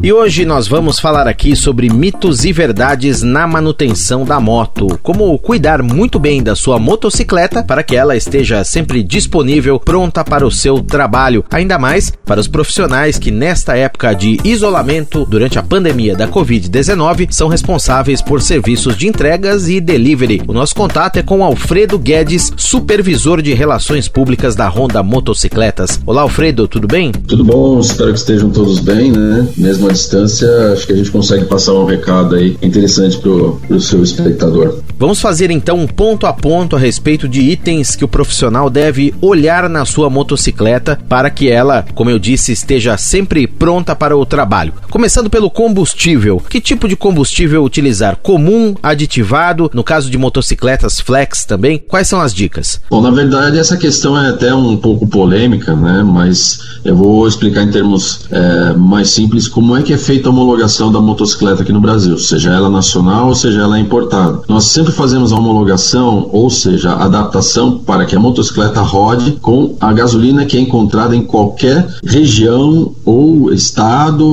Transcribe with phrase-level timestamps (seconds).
[0.00, 4.86] E hoje nós vamos falar aqui sobre mitos e verdades na manutenção da moto.
[5.02, 10.46] Como cuidar muito bem da sua motocicleta para que ela esteja sempre disponível, pronta para
[10.46, 11.44] o seu trabalho.
[11.50, 17.26] Ainda mais para os profissionais que, nesta época de isolamento durante a pandemia da Covid-19,
[17.32, 20.42] são responsáveis por serviços de entregas e delivery.
[20.46, 26.00] O nosso contato é com Alfredo Guedes, supervisor de relações públicas da Honda Motocicletas.
[26.06, 27.10] Olá, Alfredo, tudo bem?
[27.10, 29.48] Tudo bom, espero que estejam todos bem, né?
[29.56, 33.80] Mesmo à distância, acho que a gente consegue passar um recado aí interessante pro, pro
[33.80, 34.80] seu espectador.
[34.98, 39.14] Vamos fazer então um ponto a ponto a respeito de itens que o profissional deve
[39.20, 44.26] olhar na sua motocicleta para que ela, como eu disse, esteja sempre pronta para o
[44.26, 44.72] trabalho.
[44.90, 46.42] Começando pelo combustível.
[46.48, 48.16] Que tipo de combustível utilizar?
[48.16, 51.78] Comum, aditivado, no caso de motocicletas flex também?
[51.78, 52.80] Quais são as dicas?
[52.90, 56.02] Bom, na verdade essa questão é até um pouco polêmica, né?
[56.02, 60.32] Mas eu vou explicar em termos é, mais simples como é que é feita a
[60.32, 64.40] homologação da motocicleta aqui no Brasil, seja ela nacional ou seja ela importada.
[64.48, 69.76] Nós sempre fazemos a homologação, ou seja, a adaptação para que a motocicleta rode com
[69.80, 74.24] a gasolina que é encontrada em qualquer região ou estado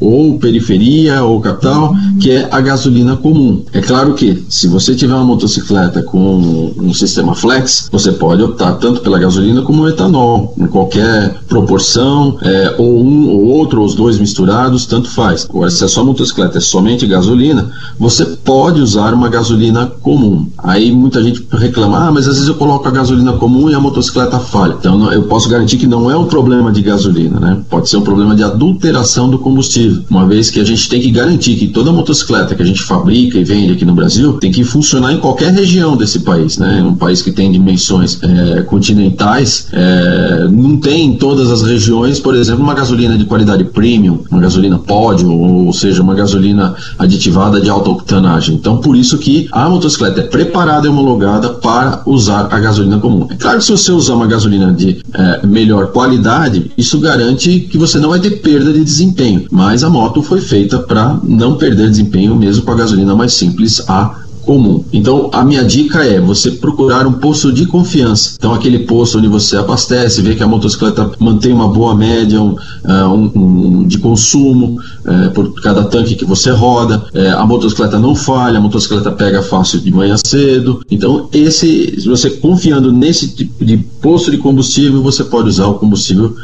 [0.00, 3.62] ou periferia ou capital, que é a gasolina comum.
[3.72, 8.72] É claro que se você tiver uma motocicleta com um sistema flex, você pode optar
[8.74, 13.86] tanto pela gasolina como o etanol, em qualquer proporção, é, ou um ou outro, ou
[13.86, 15.46] os dois misturados, tanto faz.
[15.48, 20.48] Agora, se a sua motocicleta é somente gasolina, você pode usar uma gasolina comum.
[20.58, 23.80] Aí muita gente reclama, ah, mas às vezes eu coloco a gasolina comum e a
[23.80, 24.76] motocicleta falha.
[24.78, 27.60] Então eu posso garantir que não é um problema de gasolina, né?
[27.68, 31.10] Pode ser um problema de adulteração do combustível, uma vez que a gente tem que
[31.10, 34.64] garantir que toda motocicleta que a gente fabrica e vende aqui no Brasil tem que
[34.64, 36.82] funcionar em qualquer região desse país, né?
[36.82, 41.77] Um país que tem dimensões é, continentais, é, não tem em todas as regiões,
[42.22, 47.60] por exemplo, uma gasolina de qualidade premium, uma gasolina pódio, ou seja, uma gasolina aditivada
[47.60, 48.54] de alta octanagem.
[48.54, 53.26] Então, por isso que a motocicleta é preparada e homologada para usar a gasolina comum.
[53.30, 57.78] É claro que se você usar uma gasolina de é, melhor qualidade, isso garante que
[57.78, 59.46] você não vai ter perda de desempenho.
[59.50, 63.82] Mas a moto foi feita para não perder desempenho mesmo com a gasolina mais simples
[63.88, 64.82] A comum.
[64.94, 68.36] Então, a minha dica é você procurar um posto de confiança.
[68.38, 72.52] Então, aquele posto onde você abastece, vê que a motocicleta mantém uma boa média um,
[72.52, 77.98] uh, um, um de consumo uh, por cada tanque que você roda, uh, a motocicleta
[77.98, 80.80] não falha, a motocicleta pega fácil de manhã cedo.
[80.90, 86.34] Então, esse, você confiando nesse tipo de posto de combustível, você pode usar o combustível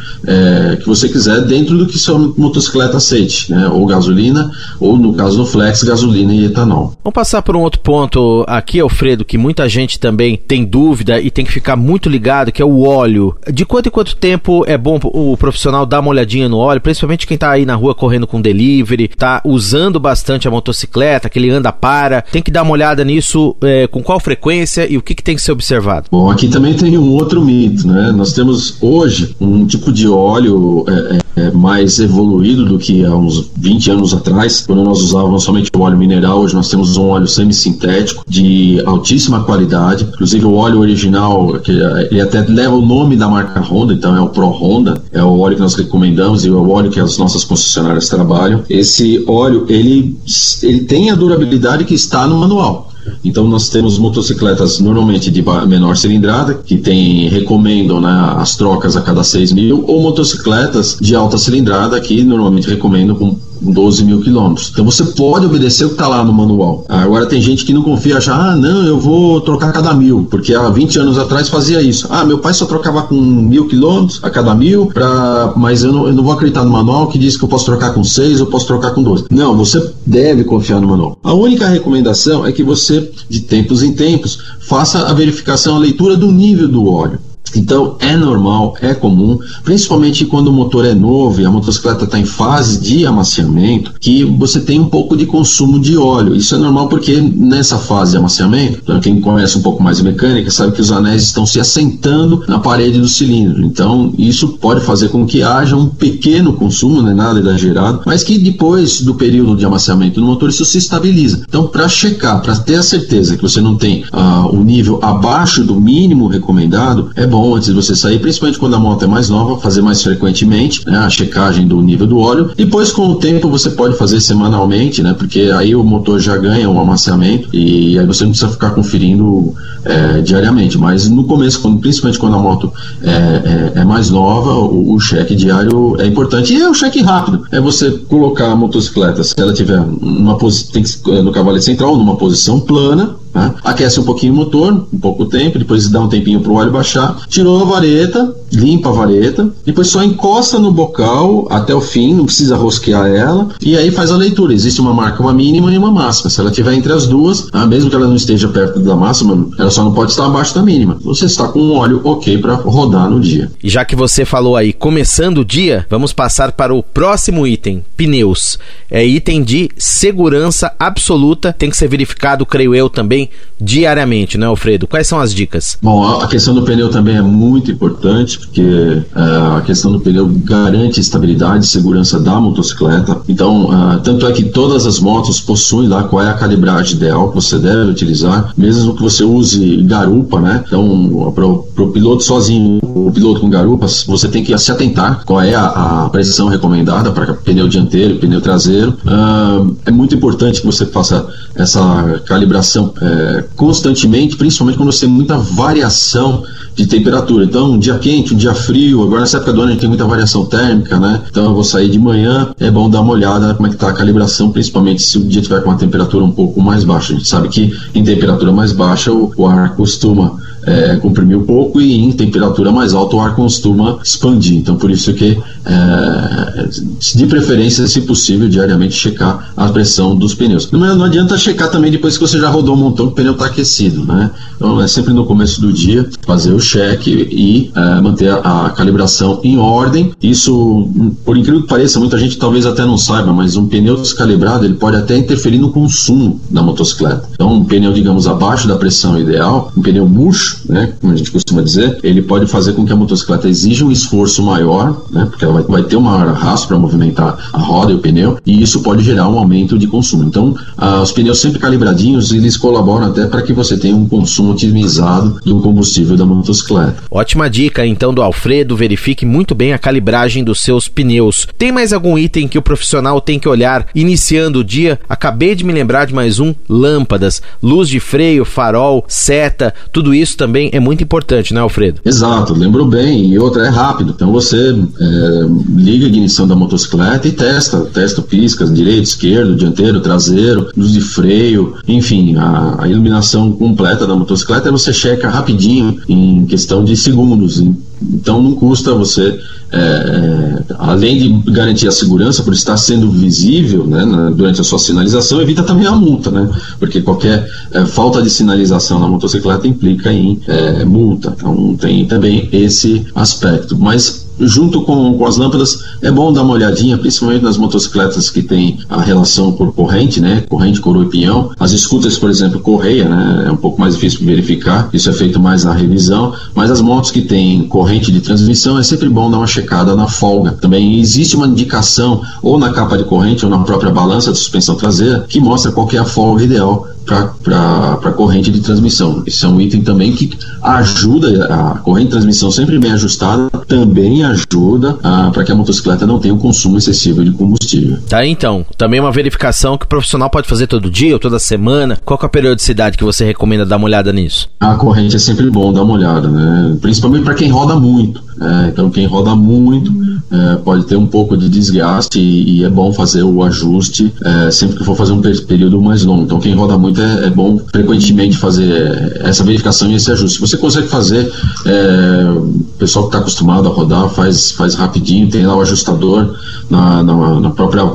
[0.81, 3.69] que você quiser dentro do que sua motocicleta aceite, né?
[3.69, 6.95] ou gasolina, ou no caso do Flex, gasolina e etanol.
[7.03, 11.21] Vamos passar por um outro ponto ponto aqui, Alfredo, que muita gente também tem dúvida
[11.21, 13.37] e tem que ficar muito ligado, que é o óleo.
[13.53, 17.25] De quanto em quanto tempo é bom o profissional dar uma olhadinha no óleo, principalmente
[17.25, 21.51] quem tá aí na rua correndo com delivery, tá usando bastante a motocicleta, que ele
[21.51, 25.15] anda para, tem que dar uma olhada nisso é, com qual frequência e o que,
[25.15, 26.09] que tem que ser observado?
[26.11, 28.11] Bom, aqui também tem um outro mito, né?
[28.11, 33.53] Nós temos hoje um tipo de óleo é, é, mais evoluído do que há uns
[33.57, 37.29] 20 anos atrás, quando nós usávamos somente o óleo mineral, hoje nós temos um óleo
[37.29, 40.05] semissintético sintético de altíssima qualidade.
[40.05, 41.73] Inclusive o óleo original, que
[42.11, 45.39] ele até leva o nome da marca Honda, então é o Pro Honda, é o
[45.39, 48.63] óleo que nós recomendamos e é o óleo que as nossas concessionárias trabalham.
[48.69, 50.17] Esse óleo ele,
[50.63, 52.91] ele tem a durabilidade que está no manual.
[53.23, 59.03] Então nós temos motocicletas normalmente de menor cilindrada, que tem, recomendam né, as trocas a
[59.03, 64.71] cada 6 mil, ou motocicletas de alta cilindrada, que normalmente recomendam com 12 mil quilômetros.
[64.73, 66.85] Então você pode obedecer o que está lá no manual.
[66.89, 70.55] Agora tem gente que não confia, acha, ah, não, eu vou trocar cada mil, porque
[70.55, 72.07] há 20 anos atrás fazia isso.
[72.11, 75.53] Ah, meu pai só trocava com mil quilômetros a cada mil, pra...
[75.57, 77.93] mas eu não, eu não vou acreditar no manual que diz que eu posso trocar
[77.93, 79.27] com 6, eu posso trocar com 12.
[79.31, 81.19] Não, você deve confiar no manual.
[81.23, 86.17] A única recomendação é que você, de tempos em tempos, faça a verificação, a leitura
[86.17, 87.19] do nível do óleo.
[87.57, 92.19] Então é normal, é comum, principalmente quando o motor é novo e a motocicleta está
[92.19, 96.35] em fase de amaciamento, que você tem um pouco de consumo de óleo.
[96.35, 100.05] Isso é normal porque nessa fase de amaciamento, então, quem conhece um pouco mais de
[100.05, 103.65] mecânica sabe que os anéis estão se assentando na parede do cilindro.
[103.65, 108.23] Então isso pode fazer com que haja um pequeno consumo, não é nada exagerado, mas
[108.23, 111.45] que depois do período de amaciamento do motor isso se estabiliza.
[111.49, 115.65] Então para checar, para ter a certeza que você não tem uh, um nível abaixo
[115.65, 119.07] do mínimo recomendado, é bom bom antes de você sair, principalmente quando a moto é
[119.07, 122.51] mais nova, fazer mais frequentemente né, a checagem do nível do óleo.
[122.57, 125.13] Depois, com o tempo, você pode fazer semanalmente, né?
[125.13, 129.55] Porque aí o motor já ganha um amaciamento e aí você não precisa ficar conferindo
[129.85, 130.79] é, diariamente.
[130.79, 135.01] Mas no começo, quando, principalmente quando a moto é, é, é mais nova, o, o,
[135.01, 136.55] cheque diário é importante.
[136.55, 137.47] E é o cheque rápido.
[137.53, 140.83] É você colocar a motocicleta, se ela tiver numa posição,
[141.23, 143.55] no cavalete central, numa posição plana, né?
[143.65, 146.71] Aquece um pouquinho o motor, um pouco tempo, depois dá um tempinho para o óleo
[146.71, 147.27] baixar.
[147.29, 152.27] Tirou a vareta, limpa a vareta, depois só encosta no bocal até o fim, não
[152.27, 154.55] precisa rosquear ela, e aí faz a leitura.
[154.55, 156.31] Existe uma marca, uma mínima e uma máxima.
[156.31, 159.49] Se ela estiver entre as duas, ah, mesmo que ela não esteja perto da máxima,
[159.59, 160.99] ela só não pode estar abaixo da mínima.
[161.03, 163.51] Você está com um óleo ok para rodar no dia.
[163.63, 167.85] E já que você falou aí, começando o dia, vamos passar para o próximo item:
[167.97, 168.59] pneus.
[168.91, 173.29] É item de segurança absoluta, tem que ser verificado, creio eu, também
[173.61, 174.87] diariamente, né, Alfredo?
[174.87, 175.77] Quais são as dicas?
[175.83, 180.27] Bom, a questão do pneu também é muito importante, porque uh, a questão do pneu
[180.45, 183.21] garante estabilidade e segurança da motocicleta.
[183.29, 187.29] Então, uh, tanto é que todas as motos possuem lá qual é a calibragem ideal
[187.29, 190.65] que você deve utilizar, mesmo que você use garupa, né?
[190.67, 195.41] Então, para o piloto sozinho, o piloto com garupas, você tem que se atentar qual
[195.41, 198.97] é a, a pressão recomendada para pneu dianteiro, pneu traseiro.
[199.05, 205.09] Uh, é muito importante que você faça essa calibração é, constantemente, principalmente quando você tem
[205.09, 206.43] muita variação
[206.75, 207.45] de temperatura.
[207.45, 209.89] Então, um dia quente, um dia frio, agora nessa época do ano a gente tem
[209.89, 211.23] muita variação térmica, né?
[211.31, 213.91] Então eu vou sair de manhã, é bom dar uma olhada como é que está
[213.91, 217.13] a calibração, principalmente se o dia tiver com uma temperatura um pouco mais baixa.
[217.13, 220.37] A gente sabe que em temperatura mais baixa o, o ar costuma
[220.67, 224.57] é, comprimir um pouco e em temperatura mais alta o ar costuma expandir.
[224.57, 226.69] Então, por isso que, é,
[227.15, 230.71] de preferência, se possível, diariamente checar a pressão dos pneus.
[230.71, 233.33] Não, não adianta checar também depois que você já rodou um montão que o pneu
[233.33, 234.31] está aquecido, né?
[234.57, 238.71] Então, é sempre no começo do dia fazer o cheque e é, manter a, a,
[238.71, 240.13] calibração em ordem.
[240.23, 240.89] Isso,
[241.25, 244.75] por incrível que pareça, muita gente talvez até não saiba, mas um pneu descalibrado ele
[244.75, 247.29] pode até interferir no consumo da motocicleta.
[247.33, 251.31] Então, um pneu, digamos, abaixo da pressão ideal, um pneu murcho, né, como a gente
[251.31, 255.45] costuma dizer, ele pode fazer com que a motocicleta exija um esforço maior, né, porque
[255.45, 258.83] ela vai, vai ter uma arrasto para movimentar a roda e o pneu, e isso
[258.83, 260.25] pode gerar um aumento de consumo.
[260.25, 264.53] Então, ah, os pneus sempre calibradinhos, eles colaboram até para que você tenha um consumo
[264.53, 266.97] otimizado do combustível da motocicleta.
[267.11, 271.47] Ótima dica, então, do Alfredo, verifique muito bem a calibragem dos seus pneus.
[271.59, 274.99] Tem mais algum item que o profissional tem que olhar iniciando o dia?
[275.09, 280.37] Acabei de me lembrar de mais um, lâmpadas, luz de freio, farol, seta, tudo isso
[280.37, 282.01] também é muito importante, né, Alfredo?
[282.05, 283.33] Exato, lembrou bem.
[283.33, 284.13] E outra é rápido.
[284.15, 285.47] Então você é,
[285.77, 287.81] liga a ignição da motocicleta e testa.
[287.81, 294.15] Testa piscas, direito, esquerdo, dianteiro, traseiro, luz de freio, enfim, a, a iluminação completa da
[294.15, 297.63] motocicleta você checa rapidinho, em questão de segundos.
[298.03, 299.39] Então não custa você,
[299.73, 304.65] é, é, além de garantir a segurança por estar sendo visível né, na, durante a
[304.65, 306.49] sua sinalização, evita também a multa, né?
[306.79, 311.35] Porque qualquer é, falta de sinalização na motocicleta implica em é, multa.
[311.37, 313.77] Então tem também esse aspecto.
[313.77, 318.43] Mas junto com, com as lâmpadas, é bom dar uma olhadinha, principalmente nas motocicletas que
[318.43, 320.45] tem a relação por corrente, né?
[320.49, 321.51] Corrente, coroa e pinhão.
[321.59, 323.45] As scooters, por exemplo, correia, né?
[323.49, 327.11] É um pouco mais difícil verificar, isso é feito mais na revisão, mas as motos
[327.11, 330.53] que têm corrente de transmissão é sempre bom dar uma checada na folga.
[330.53, 334.75] Também existe uma indicação ou na capa de corrente ou na própria balança de suspensão
[334.75, 339.23] traseira que mostra qual é a folga ideal para a corrente de transmissão.
[339.27, 340.31] Isso é um item também que
[340.63, 344.95] ajuda, a corrente de transmissão sempre bem ajustada, também ajuda
[345.33, 347.99] para que a motocicleta não tenha um consumo excessivo de combustível.
[348.09, 351.99] Tá, então, também uma verificação que o profissional pode fazer todo dia ou toda semana.
[352.05, 354.49] Qual é a periodicidade que você recomenda dar uma olhada nisso?
[354.61, 356.77] A corrente é sempre bom dar uma olhada, né?
[356.81, 358.23] Principalmente para quem roda muito.
[358.41, 359.93] É, então, quem roda muito
[360.31, 364.51] é, pode ter um pouco de desgaste e, e é bom fazer o ajuste é,
[364.51, 366.25] sempre que for fazer um período mais longo.
[366.25, 370.41] Então, quem roda muito é, é bom frequentemente fazer essa verificação e esse ajuste.
[370.41, 371.31] Você consegue fazer,
[371.65, 376.35] é, o pessoal que está acostumado a rodar faz, faz rapidinho, tem lá o ajustador
[376.69, 377.89] na, na, na própria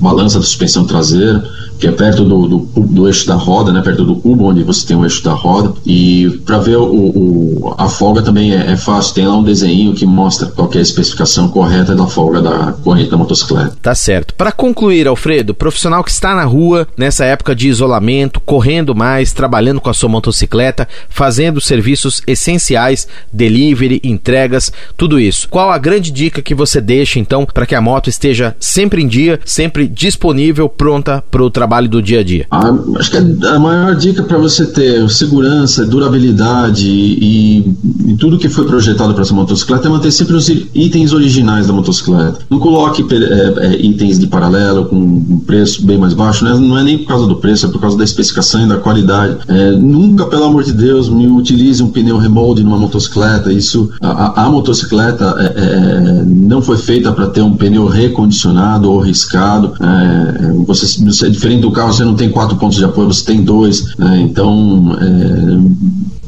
[0.00, 1.44] balança de suspensão traseira
[1.82, 4.86] que é perto do, do, do, eixo da roda, né, perto do cubo onde você
[4.86, 5.74] tem o eixo da roda.
[5.84, 9.92] E para ver o, o, a folga também é, é, fácil, tem lá um desenho
[9.92, 13.76] que mostra qual é a especificação correta da folga da corrente da motocicleta.
[13.82, 14.32] Tá certo.
[14.34, 19.80] Para concluir, Alfredo, profissional que está na rua nessa época de isolamento, correndo mais, trabalhando
[19.80, 25.48] com a sua motocicleta, fazendo serviços essenciais, delivery, entregas, tudo isso.
[25.48, 29.08] Qual a grande dica que você deixa então para que a moto esteja sempre em
[29.08, 31.71] dia, sempre disponível, pronta para o trabalho?
[31.72, 32.46] Trabalho do dia a dia?
[32.50, 37.74] Ah, acho que a maior dica para você ter segurança, durabilidade e,
[38.06, 41.72] e tudo que foi projetado para essa motocicleta é manter sempre os itens originais da
[41.72, 42.40] motocicleta.
[42.50, 46.52] Não coloque é, é, itens de paralelo com um preço bem mais baixo, né?
[46.54, 49.38] não é nem por causa do preço, é por causa da especificação e da qualidade.
[49.48, 53.50] É, nunca, pelo amor de Deus, me utilize um pneu remold numa motocicleta.
[53.50, 59.00] Isso, a, a motocicleta é, é, não foi feita para ter um pneu recondicionado ou
[59.00, 59.72] riscado.
[59.80, 63.24] É, você, você, é diferente do carro, você não tem quatro pontos de apoio, você
[63.24, 63.96] tem dois.
[63.96, 64.20] Né?
[64.20, 64.96] Então,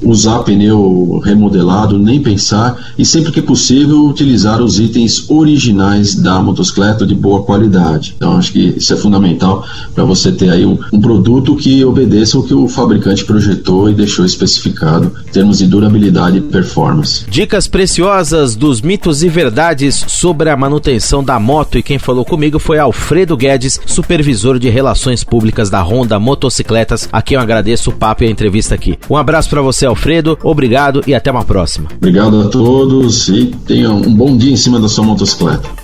[0.04, 7.06] usar pneu remodelado, nem pensar, e sempre que possível utilizar os itens originais da motocicleta
[7.06, 8.14] de boa qualidade.
[8.16, 12.38] Então acho que isso é fundamental para você ter aí um, um, produto que obedeça
[12.38, 17.24] o que o fabricante projetou e deixou especificado em termos de durabilidade e performance.
[17.28, 22.58] Dicas preciosas dos mitos e verdades sobre a manutenção da moto e quem falou comigo
[22.58, 27.08] foi Alfredo Guedes, supervisor de relações públicas da Honda Motocicletas.
[27.12, 28.98] Aqui eu agradeço o papo e a entrevista aqui.
[29.08, 30.36] Um abraço para você, Alfredo.
[30.42, 31.88] Obrigado e até uma próxima.
[31.96, 35.83] Obrigado a todos e tenham um bom dia em cima da sua motocicleta.